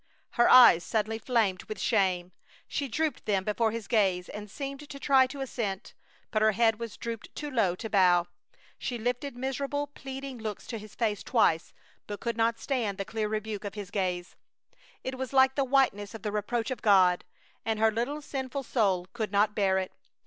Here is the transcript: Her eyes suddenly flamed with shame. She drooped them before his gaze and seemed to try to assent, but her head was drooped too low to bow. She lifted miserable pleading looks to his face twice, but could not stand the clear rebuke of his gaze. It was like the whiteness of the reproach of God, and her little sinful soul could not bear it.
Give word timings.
Her 0.31 0.49
eyes 0.49 0.83
suddenly 0.83 1.19
flamed 1.19 1.65
with 1.65 1.79
shame. 1.79 2.31
She 2.67 2.87
drooped 2.87 3.27
them 3.27 3.43
before 3.43 3.69
his 3.69 3.87
gaze 3.87 4.29
and 4.29 4.49
seemed 4.49 4.89
to 4.89 4.97
try 4.99 5.27
to 5.27 5.41
assent, 5.41 5.93
but 6.31 6.41
her 6.41 6.53
head 6.53 6.79
was 6.79 6.97
drooped 6.97 7.35
too 7.35 7.51
low 7.51 7.75
to 7.75 7.87
bow. 7.87 8.25
She 8.79 8.97
lifted 8.97 9.35
miserable 9.37 9.85
pleading 9.85 10.39
looks 10.39 10.65
to 10.69 10.79
his 10.79 10.95
face 10.95 11.21
twice, 11.21 11.71
but 12.07 12.19
could 12.19 12.35
not 12.35 12.57
stand 12.57 12.97
the 12.97 13.05
clear 13.05 13.27
rebuke 13.27 13.63
of 13.63 13.75
his 13.75 13.91
gaze. 13.91 14.35
It 15.03 15.19
was 15.19 15.33
like 15.33 15.53
the 15.53 15.63
whiteness 15.63 16.15
of 16.15 16.23
the 16.23 16.31
reproach 16.31 16.71
of 16.71 16.81
God, 16.81 17.23
and 17.63 17.77
her 17.77 17.91
little 17.91 18.23
sinful 18.23 18.63
soul 18.63 19.05
could 19.13 19.31
not 19.31 19.53
bear 19.53 19.77
it. 19.77 19.91